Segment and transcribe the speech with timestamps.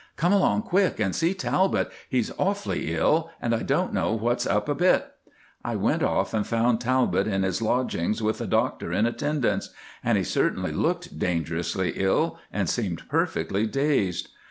[0.15, 4.67] "Come along quick and see Talbot; he's awfully ill, and I don't know what's up
[4.67, 5.05] a bit."
[5.63, 9.69] I went off and found Talbot in his lodgings with a doctor in attendance,
[10.03, 14.29] and he certainly looked dangerously ill, and seemed perfectly dazed.